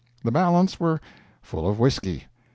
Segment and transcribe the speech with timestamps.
[0.23, 0.99] The balance were
[1.43, 2.23] full of whisky.